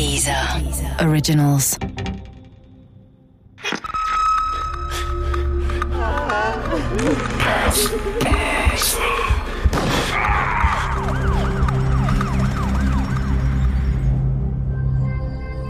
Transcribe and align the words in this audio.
Dieser 0.00 0.58
Originals. 0.98 1.78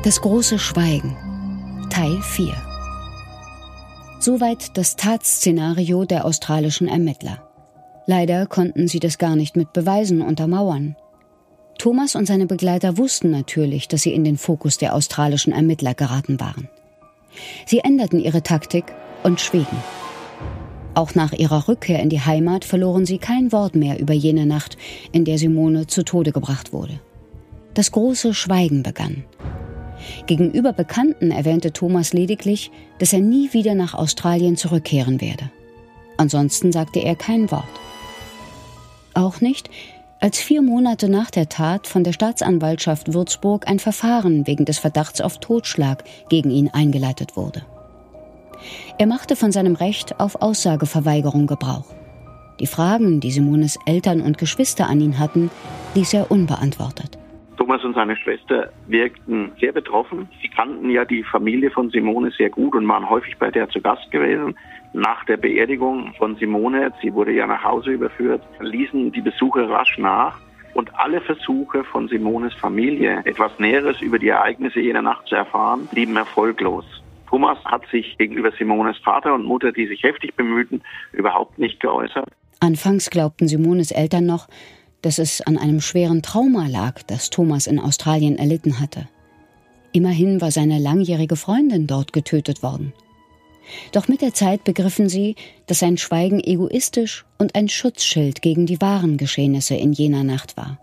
Das 0.05 0.21
große 0.21 0.61
Schweigen. 0.61 1.17
Teil 1.91 2.23
4. 2.23 2.55
Soweit 4.21 4.77
das 4.79 4.95
Tatszenario 4.95 6.05
der 6.05 6.25
australischen 6.25 6.87
Ermittler. 6.87 7.43
Leider 8.07 8.47
konnten 8.47 8.87
sie 8.87 9.01
das 9.01 9.19
gar 9.19 9.35
nicht 9.35 9.57
mit 9.57 9.73
Beweisen 9.73 10.23
untermauern. 10.23 10.95
Thomas 11.81 12.15
und 12.15 12.27
seine 12.27 12.45
Begleiter 12.45 12.99
wussten 12.99 13.31
natürlich, 13.31 13.89
dass 13.89 14.03
sie 14.03 14.13
in 14.13 14.23
den 14.23 14.37
Fokus 14.37 14.77
der 14.77 14.95
australischen 14.95 15.51
Ermittler 15.51 15.95
geraten 15.95 16.39
waren. 16.39 16.69
Sie 17.65 17.79
änderten 17.79 18.21
ihre 18.21 18.43
Taktik 18.43 18.85
und 19.23 19.41
schwiegen. 19.41 19.79
Auch 20.95 21.15
nach 21.15 21.33
ihrer 21.33 21.69
Rückkehr 21.69 22.03
in 22.03 22.11
die 22.11 22.21
Heimat 22.21 22.67
verloren 22.67 23.07
sie 23.07 23.17
kein 23.17 23.51
Wort 23.51 23.77
mehr 23.77 23.99
über 23.99 24.13
jene 24.13 24.45
Nacht, 24.45 24.77
in 25.13 25.25
der 25.25 25.39
Simone 25.39 25.87
zu 25.87 26.05
Tode 26.05 26.33
gebracht 26.33 26.75
wurde. 26.75 27.01
Das 27.73 27.93
große 27.93 28.35
Schweigen 28.35 28.83
begann. 28.83 29.25
Gegenüber 30.27 30.75
Bekannten 30.75 31.31
erwähnte 31.31 31.73
Thomas 31.73 32.13
lediglich, 32.13 32.71
dass 32.99 33.15
er 33.15 33.21
nie 33.21 33.55
wieder 33.55 33.75
nach 33.75 33.95
Australien 33.95 34.59
zurückkehren 34.59 35.23
werde. 35.23 35.51
Ansonsten 36.19 36.73
sagte 36.73 37.01
er 37.01 37.17
kein 37.17 37.51
Wort. 37.51 37.65
Auch 39.15 39.41
nicht, 39.41 39.71
als 40.21 40.39
vier 40.39 40.61
Monate 40.63 41.09
nach 41.09 41.31
der 41.31 41.49
Tat 41.49 41.87
von 41.87 42.05
der 42.05 42.13
Staatsanwaltschaft 42.13 43.15
Würzburg 43.15 43.67
ein 43.67 43.79
Verfahren 43.79 44.47
wegen 44.47 44.67
des 44.67 44.79
Verdachts 44.79 45.21
auf 45.21 45.39
Totschlag 45.39 46.05
gegen 46.29 46.51
ihn 46.51 46.69
eingeleitet 46.69 47.37
wurde. 47.37 47.63
Er 48.99 49.07
machte 49.07 49.35
von 49.35 49.51
seinem 49.51 49.75
Recht 49.75 50.21
auf 50.21 50.43
Aussageverweigerung 50.43 51.47
Gebrauch. 51.47 51.87
Die 52.61 52.67
Fragen, 52.67 53.21
die 53.21 53.31
Simones 53.31 53.79
Eltern 53.87 54.21
und 54.21 54.37
Geschwister 54.37 54.87
an 54.87 55.01
ihn 55.01 55.19
hatten, 55.19 55.51
ließ 55.95 56.13
er 56.13 56.31
unbeantwortet. 56.31 57.20
Thomas 57.71 57.85
und 57.85 57.95
seine 57.95 58.17
Schwester 58.17 58.73
wirkten 58.89 59.53
sehr 59.61 59.71
betroffen. 59.71 60.29
Sie 60.43 60.49
kannten 60.49 60.91
ja 60.91 61.05
die 61.05 61.23
Familie 61.23 61.71
von 61.71 61.89
Simone 61.89 62.33
sehr 62.33 62.51
gut 62.51 62.75
und 62.75 62.89
waren 62.89 63.09
häufig 63.09 63.39
bei 63.39 63.49
der 63.49 63.69
zu 63.69 63.81
Gast 63.81 64.11
gewesen. 64.11 64.59
Nach 64.93 65.25
der 65.27 65.37
Beerdigung 65.37 66.13
von 66.19 66.35
Simone, 66.35 66.93
sie 67.01 67.15
wurde 67.15 67.31
ja 67.31 67.47
nach 67.47 67.63
Hause 67.63 67.91
überführt, 67.91 68.43
ließen 68.59 69.13
die 69.13 69.21
Besucher 69.21 69.71
rasch 69.71 69.99
nach. 69.99 70.41
Und 70.75 70.91
alle 70.99 71.21
Versuche 71.21 71.85
von 71.85 72.09
Simones 72.09 72.55
Familie, 72.55 73.23
etwas 73.25 73.57
Näheres 73.61 74.03
über 74.03 74.19
die 74.19 74.31
Ereignisse 74.31 74.81
jener 74.81 75.03
Nacht 75.03 75.29
zu 75.29 75.37
erfahren, 75.37 75.87
blieben 75.93 76.17
erfolglos. 76.17 76.85
Thomas 77.29 77.65
hat 77.65 77.87
sich 77.93 78.19
gegenüber 78.19 78.51
Simones 78.51 78.99
Vater 78.99 79.33
und 79.33 79.45
Mutter, 79.45 79.71
die 79.71 79.87
sich 79.87 80.03
heftig 80.03 80.35
bemühten, 80.35 80.83
überhaupt 81.13 81.57
nicht 81.61 81.79
geäußert. 81.79 82.31
Anfangs 82.59 83.11
glaubten 83.11 83.47
Simones 83.47 83.93
Eltern 83.93 84.27
noch, 84.27 84.49
dass 85.03 85.19
es 85.19 85.41
an 85.41 85.57
einem 85.57 85.81
schweren 85.81 86.23
Trauma 86.23 86.67
lag, 86.67 87.03
das 87.07 87.31
Thomas 87.31 87.67
in 87.67 87.79
Australien 87.79 88.39
erlitten 88.39 88.81
hatte. 88.81 89.09
Immerhin 89.93 90.41
war 90.41 90.51
seine 90.51 90.79
langjährige 90.79 91.37
Freundin 91.37 91.87
dort 91.87 92.13
getötet 92.13 92.63
worden. 92.63 92.93
Doch 93.93 94.09
mit 94.09 94.21
der 94.21 94.35
Zeit 94.35 94.65
begriffen 94.65 95.09
sie, 95.09 95.37
dass 95.67 95.81
sein 95.81 95.97
Schweigen 95.97 96.41
egoistisch 96.41 97.25
und 97.39 97.55
ein 97.55 97.69
Schutzschild 97.69 98.43
gegen 98.43 98.67
die 98.67 98.81
wahren 98.81 99.17
Geschehnisse 99.17 99.75
in 99.75 99.93
jener 99.93 100.25
Nacht 100.25 100.57
war. 100.57 100.79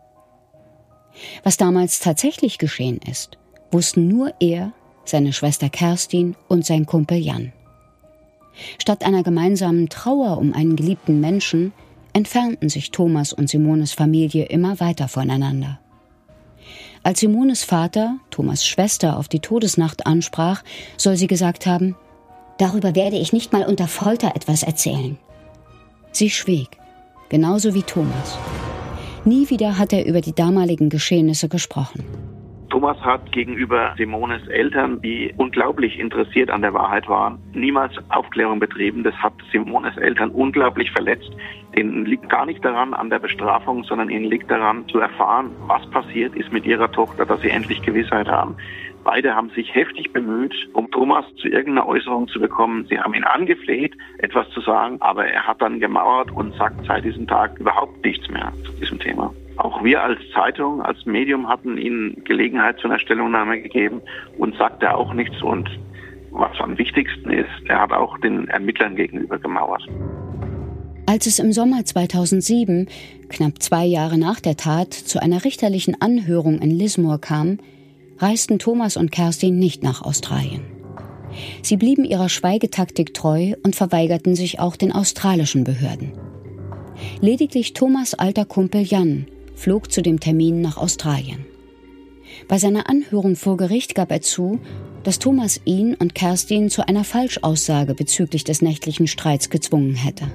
Was 1.43 1.57
damals 1.57 1.99
tatsächlich 1.99 2.57
geschehen 2.57 2.99
ist, 3.09 3.37
wussten 3.71 4.07
nur 4.07 4.33
er, 4.39 4.73
seine 5.03 5.33
Schwester 5.33 5.69
Kerstin 5.69 6.35
und 6.47 6.65
sein 6.65 6.85
Kumpel 6.85 7.17
Jan. 7.17 7.53
Statt 8.79 9.03
einer 9.03 9.23
gemeinsamen 9.23 9.89
Trauer 9.89 10.37
um 10.37 10.53
einen 10.53 10.75
geliebten 10.75 11.19
Menschen 11.19 11.73
entfernten 12.17 12.67
sich 12.67 12.89
Thomas 12.89 13.31
und 13.31 13.47
Simones 13.47 13.93
Familie 13.93 14.45
immer 14.45 14.79
weiter 14.79 15.07
voneinander. 15.07 15.79
Als 17.03 17.19
Simones 17.19 17.63
Vater 17.63 18.17
Thomas 18.31 18.65
Schwester 18.65 19.17
auf 19.17 19.27
die 19.27 19.39
Todesnacht 19.39 20.07
ansprach, 20.07 20.63
soll 20.97 21.15
sie 21.15 21.27
gesagt 21.27 21.67
haben, 21.67 21.95
Darüber 22.57 22.95
werde 22.95 23.17
ich 23.17 23.33
nicht 23.33 23.53
mal 23.53 23.65
unter 23.67 23.87
Folter 23.87 24.35
etwas 24.35 24.63
erzählen. 24.63 25.19
Sie 26.11 26.31
schwieg, 26.31 26.69
genauso 27.29 27.75
wie 27.75 27.83
Thomas. 27.83 28.39
Nie 29.23 29.51
wieder 29.51 29.77
hat 29.77 29.93
er 29.93 30.07
über 30.07 30.21
die 30.21 30.33
damaligen 30.33 30.89
Geschehnisse 30.89 31.49
gesprochen. 31.49 32.03
Thomas 32.77 33.01
hat 33.01 33.31
gegenüber 33.31 33.95
Simones 33.97 34.47
Eltern, 34.49 35.01
die 35.01 35.33
unglaublich 35.35 35.97
interessiert 35.97 36.51
an 36.51 36.61
der 36.61 36.75
Wahrheit 36.75 37.09
waren, 37.09 37.39
niemals 37.53 37.91
Aufklärung 38.09 38.59
betrieben. 38.59 39.03
Das 39.03 39.15
hat 39.15 39.33
Simones 39.51 39.97
Eltern 39.97 40.29
unglaublich 40.29 40.91
verletzt. 40.91 41.31
Ihnen 41.75 42.05
liegt 42.05 42.29
gar 42.29 42.45
nicht 42.45 42.63
daran 42.63 42.93
an 42.93 43.09
der 43.09 43.17
Bestrafung, 43.17 43.83
sondern 43.83 44.11
ihnen 44.11 44.25
liegt 44.25 44.51
daran 44.51 44.87
zu 44.89 44.99
erfahren, 44.99 45.49
was 45.65 45.89
passiert 45.89 46.35
ist 46.35 46.53
mit 46.53 46.67
ihrer 46.67 46.91
Tochter, 46.91 47.25
dass 47.25 47.41
sie 47.41 47.49
endlich 47.49 47.81
Gewissheit 47.81 48.27
haben. 48.27 48.55
Beide 49.03 49.33
haben 49.33 49.49
sich 49.55 49.73
heftig 49.73 50.13
bemüht, 50.13 50.53
um 50.73 50.91
Thomas 50.91 51.25
zu 51.37 51.47
irgendeiner 51.47 51.87
Äußerung 51.87 52.27
zu 52.27 52.39
bekommen. 52.39 52.85
Sie 52.91 52.99
haben 52.99 53.15
ihn 53.15 53.23
angefleht, 53.23 53.97
etwas 54.19 54.47
zu 54.51 54.61
sagen, 54.61 54.97
aber 54.99 55.25
er 55.25 55.47
hat 55.47 55.63
dann 55.63 55.79
gemauert 55.79 56.29
und 56.29 56.53
sagt 56.57 56.85
seit 56.85 57.05
diesem 57.05 57.25
Tag 57.25 57.57
überhaupt 57.57 58.05
nichts 58.05 58.29
mehr 58.29 58.53
zu 58.63 58.71
diesem 58.73 58.99
Thema. 58.99 59.33
Auch 59.57 59.83
wir 59.83 60.03
als 60.03 60.19
Zeitung, 60.33 60.81
als 60.81 61.05
Medium 61.05 61.49
hatten 61.49 61.77
ihnen 61.77 62.23
Gelegenheit 62.23 62.79
zu 62.79 62.87
einer 62.87 62.99
Stellungnahme 62.99 63.59
gegeben 63.61 64.01
und 64.37 64.55
sagte 64.55 64.93
auch 64.95 65.13
nichts. 65.13 65.41
Und 65.41 65.67
was 66.31 66.59
am 66.59 66.77
wichtigsten 66.77 67.31
ist, 67.31 67.49
er 67.67 67.81
hat 67.81 67.91
auch 67.91 68.17
den 68.19 68.47
Ermittlern 68.49 68.95
gegenüber 68.95 69.39
gemauert. 69.39 69.83
Als 71.07 71.25
es 71.25 71.39
im 71.39 71.51
Sommer 71.53 71.85
2007, 71.85 72.87
knapp 73.29 73.61
zwei 73.61 73.85
Jahre 73.85 74.19
nach 74.19 74.39
der 74.39 74.57
Tat, 74.57 74.93
zu 74.93 75.21
einer 75.21 75.43
richterlichen 75.43 75.99
Anhörung 76.01 76.59
in 76.59 76.69
Lismore 76.69 77.17
kam, 77.17 77.57
reisten 78.19 78.59
Thomas 78.59 78.95
und 78.97 79.11
Kerstin 79.11 79.57
nicht 79.57 79.83
nach 79.83 80.03
Australien. 80.03 80.61
Sie 81.63 81.77
blieben 81.77 82.03
ihrer 82.03 82.29
Schweigetaktik 82.29 83.13
treu 83.13 83.53
und 83.63 83.75
verweigerten 83.75 84.35
sich 84.35 84.59
auch 84.59 84.75
den 84.75 84.91
australischen 84.91 85.63
Behörden. 85.63 86.11
Lediglich 87.21 87.73
Thomas 87.73 88.13
alter 88.13 88.45
Kumpel 88.45 88.81
Jan 88.81 89.27
flog 89.57 89.91
zu 89.91 90.01
dem 90.01 90.19
Termin 90.19 90.61
nach 90.61 90.77
Australien. 90.77 91.45
Bei 92.47 92.57
seiner 92.57 92.89
Anhörung 92.89 93.35
vor 93.35 93.57
Gericht 93.57 93.95
gab 93.95 94.11
er 94.11 94.21
zu, 94.21 94.59
dass 95.03 95.19
Thomas 95.19 95.59
ihn 95.65 95.95
und 95.95 96.15
Kerstin 96.15 96.69
zu 96.69 96.87
einer 96.87 97.03
Falschaussage 97.03 97.95
bezüglich 97.95 98.43
des 98.43 98.61
nächtlichen 98.61 99.07
Streits 99.07 99.49
gezwungen 99.49 99.95
hätte. 99.95 100.31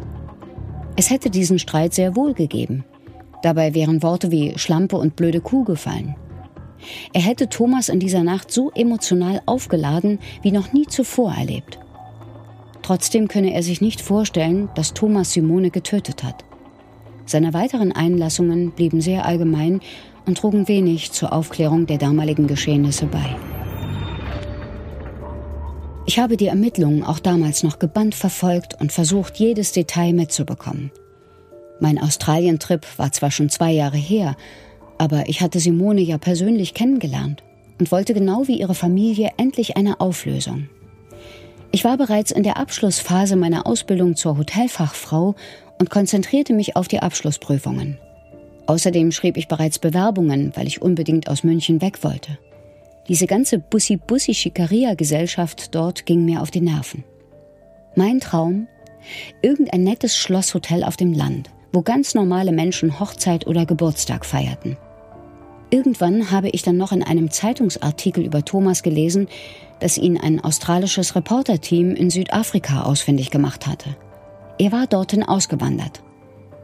Es 0.97 1.11
hätte 1.11 1.31
diesen 1.31 1.59
Streit 1.59 1.95
sehr 1.95 2.17
wohl 2.17 2.35
gegeben. 2.35 2.85
Dabei 3.43 3.75
wären 3.75 4.03
Worte 4.03 4.31
wie 4.31 4.59
Schlampe 4.59 4.97
und 4.97 5.17
blöde 5.17 5.41
Kuh 5.41 5.65
gefallen. 5.65 6.17
Er 7.13 7.23
hätte 7.23 7.49
Thomas 7.49 7.89
in 7.89 8.01
dieser 8.01 8.25
Nacht 8.25 8.51
so 8.51 8.71
emotional 8.75 9.41
aufgeladen 9.47 10.19
wie 10.43 10.53
noch 10.53 10.73
nie 10.73 10.87
zuvor 10.87 11.33
erlebt. 11.33 11.79
Trotzdem 12.83 13.29
könne 13.29 13.55
er 13.55 13.63
sich 13.63 13.81
nicht 13.81 14.01
vorstellen, 14.01 14.69
dass 14.75 14.93
Thomas 14.93 15.33
Simone 15.33 15.71
getötet 15.71 16.25
hat. 16.25 16.45
Seine 17.27 17.55
weiteren 17.55 17.93
Einlassungen 17.93 18.73
blieben 18.73 19.01
sehr 19.01 19.25
allgemein 19.25 19.81
und 20.27 20.39
trugen 20.39 20.69
wenig 20.69 21.13
zur 21.13 21.33
Aufklärung 21.33 21.87
der 21.87 21.99
damaligen 21.99 22.47
Geschehnisse 22.47 23.07
bei. 23.07 23.37
Ich 26.05 26.19
habe 26.19 26.37
die 26.37 26.49
Ermittlungen 26.49 27.05
auch 27.05 27.21
damals 27.21 27.63
noch 27.63 27.79
gebannt 27.79 28.15
verfolgt 28.15 28.81
und 28.81 28.93
versucht, 28.93 29.37
jedes 29.37 29.73
Detail 29.73 30.13
mitzubekommen. 30.13 30.91
Mein 31.81 31.99
Australien-Trip 32.01 32.87
war 32.97 33.13
zwar 33.13 33.31
schon 33.31 33.49
zwei 33.51 33.73
Jahre 33.73 33.97
her, 33.97 34.37
aber 34.99 35.29
ich 35.29 35.41
hatte 35.41 35.59
Simone 35.59 36.01
ja 36.01 36.19
persönlich 36.19 36.75
kennengelernt 36.75 37.43
und 37.79 37.91
wollte 37.91 38.15
genau 38.15 38.47
wie 38.47 38.61
ihre 38.61 38.75
Familie 38.75 39.31
endlich 39.37 39.77
eine 39.77 40.01
Auflösung. 40.01 40.69
Ich 41.75 41.85
war 41.85 41.97
bereits 41.97 42.31
in 42.31 42.43
der 42.43 42.59
Abschlussphase 42.59 43.35
meiner 43.35 43.67
Ausbildung 43.67 44.15
zur 44.15 44.37
Hotelfachfrau 44.37 45.35
und 45.79 45.89
konzentrierte 45.89 46.53
mich 46.53 46.77
auf 46.77 46.87
die 46.87 47.01
Abschlussprüfungen. 47.01 47.97
Außerdem 48.67 49.11
schrieb 49.11 49.39
ich 49.39 49.49
bereits 49.49 49.79
Bewerbungen, 49.79 50.53
weil 50.55 50.67
ich 50.67 50.83
unbedingt 50.83 51.29
aus 51.29 51.45
München 51.45 51.81
weg 51.81 52.05
wollte. 52.05 52.39
Diese 53.09 53.27
ganze 53.27 53.59
Bussi-Bussi-Schikaria-Gesellschaft 53.59 55.75
dort 55.75 56.05
ging 56.05 56.27
mir 56.27 56.43
auf 56.43 56.51
die 56.51 56.61
Nerven. 56.61 57.05
Mein 57.97 58.21
Traum? 58.21 58.69
Irgendein 59.41 59.83
nettes 59.83 60.15
Schlosshotel 60.17 60.85
auf 60.85 60.99
dem 60.99 61.15
Land, 61.15 61.49
wo 61.73 61.81
ganz 61.81 62.15
normale 62.15 62.53
Menschen 62.53 63.01
Hochzeit 63.01 63.47
oder 63.47 63.65
Geburtstag 63.67 64.27
feierten. 64.27 64.77
Irgendwann 65.73 66.31
habe 66.31 66.51
ich 66.51 66.61
dann 66.61 66.77
noch 66.77 66.93
in 66.93 67.03
einem 67.03 67.31
Zeitungsartikel 67.31 68.27
über 68.27 68.45
Thomas 68.45 68.83
gelesen, 68.83 69.27
dass 69.81 69.97
ihn 69.97 70.19
ein 70.19 70.39
australisches 70.39 71.17
Reporterteam 71.17 71.95
in 71.95 72.11
Südafrika 72.11 72.83
ausfindig 72.83 73.31
gemacht 73.31 73.67
hatte. 73.67 73.97
Er 74.59 74.71
war 74.71 74.87
dorthin 74.87 75.23
ausgewandert. 75.23 76.03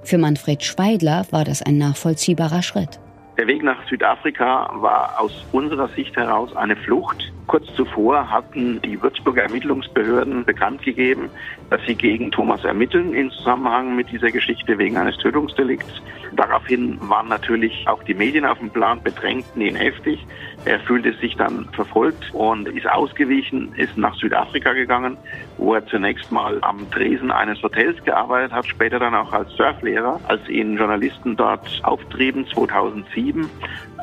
Für 0.03 0.19
Manfred 0.19 0.63
Schweidler 0.63 1.27
war 1.31 1.47
das 1.47 1.63
ein 1.63 1.79
nachvollziehbarer 1.79 2.63
Schritt. 2.63 3.01
Der 3.39 3.47
Weg 3.47 3.63
nach 3.63 3.87
Südafrika 3.89 4.69
war 4.75 5.21
aus 5.21 5.47
unserer 5.53 5.87
Sicht 5.91 6.17
heraus 6.17 6.57
eine 6.57 6.75
Flucht. 6.75 7.33
Kurz 7.47 7.73
zuvor 7.77 8.29
hatten 8.31 8.81
die 8.83 9.01
Würzburger 9.01 9.45
Ermittlungsbehörden 9.45 10.45
bekannt 10.45 10.83
gegeben, 10.83 11.31
dass 11.71 11.81
sie 11.87 11.95
gegen 11.95 12.33
Thomas 12.33 12.65
ermitteln 12.65 13.15
in 13.15 13.31
Zusammenhang 13.31 13.95
mit 13.95 14.11
dieser 14.11 14.33
Geschichte 14.33 14.77
wegen 14.77 14.97
eines 14.97 15.17
Tötungsdelikts. 15.19 16.03
Daraufhin 16.33 16.99
waren 17.09 17.29
natürlich 17.29 17.87
auch 17.89 18.03
die 18.03 18.15
Medien 18.15 18.45
auf 18.45 18.59
dem 18.59 18.71
Plan, 18.71 19.03
bedrängten 19.03 19.63
ihn 19.63 19.77
heftig. 19.77 20.27
Er 20.67 20.79
fühlte 20.81 21.13
sich 21.15 21.37
dann 21.37 21.67
verfolgt 21.73 22.35
und 22.35 22.69
ist 22.69 22.87
ausgewichen, 22.87 23.73
ist 23.77 23.97
nach 23.97 24.15
Südafrika 24.17 24.73
gegangen, 24.73 25.17
wo 25.57 25.75
er 25.75 25.87
zunächst 25.87 26.31
mal 26.31 26.59
am 26.61 26.91
Tresen 26.91 27.31
eines 27.31 27.63
Hotels 27.63 28.03
gearbeitet 28.05 28.53
hat, 28.53 28.67
später 28.67 28.99
dann 28.99 29.15
auch 29.15 29.33
als 29.33 29.51
Surflehrer. 29.57 30.21
Als 30.29 30.47
ihn 30.49 30.77
Journalisten 30.77 31.37
dort 31.37 31.81
auftrieben, 31.83 32.47
2007, 32.47 33.28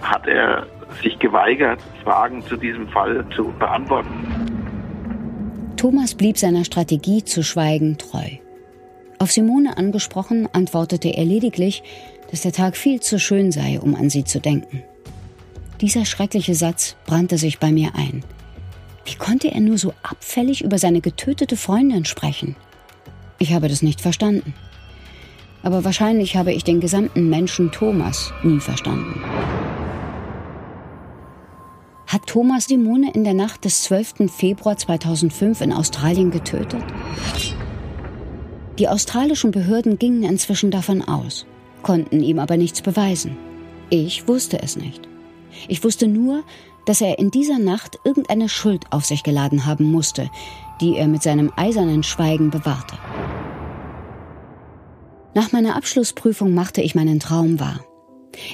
hat 0.01 0.27
er 0.27 0.67
sich 1.01 1.17
geweigert, 1.19 1.79
Fragen 2.03 2.41
zu 2.43 2.55
diesem 2.55 2.87
Fall 2.89 3.25
zu 3.35 3.53
beantworten. 3.59 4.09
Thomas 5.77 6.15
blieb 6.15 6.37
seiner 6.37 6.65
Strategie 6.65 7.23
zu 7.23 7.43
schweigen 7.43 7.97
treu. 7.97 8.37
Auf 9.19 9.31
Simone 9.31 9.77
angesprochen, 9.77 10.47
antwortete 10.51 11.09
er 11.09 11.25
lediglich, 11.25 11.83
dass 12.31 12.41
der 12.41 12.51
Tag 12.51 12.75
viel 12.75 12.99
zu 12.99 13.19
schön 13.19 13.51
sei, 13.51 13.79
um 13.79 13.95
an 13.95 14.09
sie 14.09 14.23
zu 14.23 14.39
denken. 14.39 14.83
Dieser 15.81 16.05
schreckliche 16.05 16.55
Satz 16.55 16.95
brannte 17.05 17.37
sich 17.37 17.59
bei 17.59 17.71
mir 17.71 17.91
ein. 17.95 18.23
Wie 19.05 19.15
konnte 19.15 19.51
er 19.51 19.59
nur 19.59 19.77
so 19.77 19.93
abfällig 20.03 20.63
über 20.63 20.77
seine 20.77 21.01
getötete 21.01 21.57
Freundin 21.57 22.05
sprechen? 22.05 22.55
Ich 23.37 23.53
habe 23.53 23.67
das 23.67 23.81
nicht 23.81 24.01
verstanden. 24.01 24.53
Aber 25.65 25.83
wahrscheinlich 25.83 26.35
habe 26.35 26.53
ich 26.53 26.63
den 26.63 26.79
gesamten 26.79 27.27
Menschen 27.27 27.71
Thomas 27.71 28.31
nie 28.43 28.59
verstanden. 28.59 29.19
Hat 32.05 32.27
Thomas 32.27 32.65
Simone 32.65 33.11
in 33.13 33.23
der 33.23 33.33
Nacht 33.33 33.65
des 33.65 33.81
12. 33.81 34.31
Februar 34.31 34.77
2005 34.77 35.61
in 35.61 35.73
Australien 35.73 36.29
getötet? 36.29 36.83
Die 38.77 38.87
australischen 38.87 39.49
Behörden 39.49 39.97
gingen 39.97 40.21
inzwischen 40.21 40.69
davon 40.69 41.01
aus, 41.01 41.47
konnten 41.81 42.21
ihm 42.21 42.37
aber 42.37 42.57
nichts 42.57 42.83
beweisen. 42.83 43.35
Ich 43.89 44.27
wusste 44.27 44.61
es 44.61 44.75
nicht. 44.75 45.09
Ich 45.67 45.83
wusste 45.83 46.07
nur, 46.07 46.43
dass 46.85 47.01
er 47.01 47.17
in 47.17 47.31
dieser 47.31 47.57
Nacht 47.57 47.97
irgendeine 48.03 48.49
Schuld 48.49 48.83
auf 48.91 49.03
sich 49.05 49.23
geladen 49.23 49.65
haben 49.65 49.85
musste, 49.85 50.29
die 50.79 50.95
er 50.95 51.07
mit 51.07 51.23
seinem 51.23 51.51
eisernen 51.55 52.03
Schweigen 52.03 52.51
bewahrte. 52.51 52.97
Nach 55.35 55.51
meiner 55.51 55.75
Abschlussprüfung 55.75 56.53
machte 56.53 56.81
ich 56.81 56.95
meinen 56.95 57.19
Traum 57.19 57.59
wahr. 57.59 57.81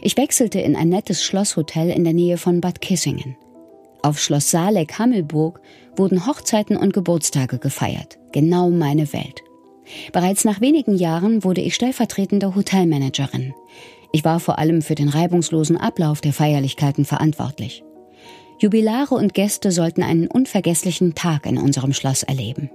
Ich 0.02 0.18
wechselte 0.18 0.60
in 0.60 0.76
ein 0.76 0.90
nettes 0.90 1.24
Schlosshotel 1.24 1.92
in 1.92 2.04
der 2.04 2.14
Nähe 2.14 2.38
von 2.38 2.60
Bad 2.60 2.82
Kissingen. 2.82 3.38
Auf 4.02 4.20
Schloss 4.20 4.50
Saaleck-Hammelburg 4.50 5.62
wurden 5.96 6.26
Hochzeiten 6.26 6.76
und 6.76 6.92
Geburtstage 6.92 7.60
gefeiert. 7.60 8.18
Genau 8.32 8.72
meine 8.72 9.14
Welt. 9.14 9.44
Bereits 10.12 10.44
nach 10.44 10.60
wenigen 10.60 10.96
Jahren 10.96 11.44
wurde 11.44 11.62
ich 11.62 11.76
stellvertretende 11.76 12.56
Hotelmanagerin. 12.56 13.54
Ich 14.12 14.26
war 14.26 14.40
vor 14.40 14.58
allem 14.58 14.82
für 14.82 14.96
den 14.96 15.10
reibungslosen 15.10 15.78
Ablauf 15.78 16.20
der 16.20 16.34
Feierlichkeiten 16.34 17.06
verantwortlich. 17.06 17.84
Jubilare 18.58 19.14
und 19.14 19.36
Gäste 19.36 19.72
sollten 19.72 20.02
einen 20.02 20.28
unvergesslichen 20.28 21.14
Tag 21.14 21.46
in 21.46 21.60
unserem 21.60 21.94
Schloss 21.94 22.24
erleben. 22.24 22.72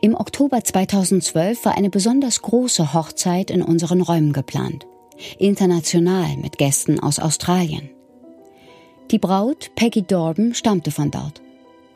Im 0.00 0.14
Oktober 0.14 0.62
2012 0.62 1.64
war 1.64 1.76
eine 1.76 1.90
besonders 1.90 2.40
große 2.40 2.94
Hochzeit 2.94 3.50
in 3.50 3.62
unseren 3.62 4.00
Räumen 4.00 4.32
geplant. 4.32 4.86
International 5.38 6.36
mit 6.36 6.56
Gästen 6.56 7.00
aus 7.00 7.18
Australien. 7.18 7.90
Die 9.10 9.18
Braut, 9.18 9.72
Peggy 9.74 10.02
Dorban, 10.02 10.54
stammte 10.54 10.92
von 10.92 11.10
dort. 11.10 11.42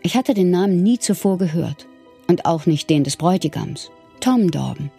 Ich 0.03 0.17
hatte 0.17 0.35
den 0.35 0.51
Namen 0.51 0.83
nie 0.83 0.99
zuvor 0.99 1.39
gehört. 1.39 1.87
Und 2.27 2.45
auch 2.45 2.67
nicht 2.67 2.91
den 2.91 3.05
des 3.05 3.17
Bräutigams, 3.17 3.93
Tom 4.19 4.51
Dorban. 4.51 4.91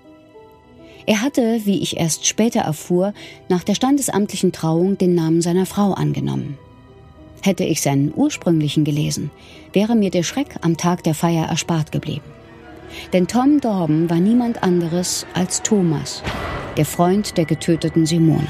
Er 1.05 1.21
hatte, 1.21 1.65
wie 1.65 1.81
ich 1.81 1.97
erst 1.97 2.25
später 2.25 2.61
erfuhr, 2.61 3.13
nach 3.49 3.65
der 3.65 3.75
standesamtlichen 3.75 4.53
Trauung 4.53 4.97
den 4.97 5.13
Namen 5.13 5.41
seiner 5.41 5.65
Frau 5.65 5.91
angenommen. 5.91 6.57
Hätte 7.41 7.65
ich 7.65 7.81
seinen 7.81 8.13
ursprünglichen 8.15 8.85
gelesen, 8.85 9.29
wäre 9.73 9.95
mir 9.95 10.11
der 10.11 10.23
Schreck 10.23 10.55
am 10.61 10.77
Tag 10.77 11.03
der 11.03 11.15
Feier 11.15 11.47
erspart 11.47 11.91
geblieben. 11.91 12.23
Denn 13.11 13.27
Tom 13.27 13.59
Dorben 13.59 14.09
war 14.09 14.19
niemand 14.19 14.63
anderes 14.63 15.25
als 15.33 15.61
Thomas, 15.61 16.23
der 16.77 16.85
Freund 16.85 17.37
der 17.37 17.45
getöteten 17.45 18.05
Simone. 18.05 18.47